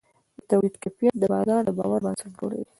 [0.37, 2.65] د تولید کیفیت د بازار د باور بنسټ جوړوي.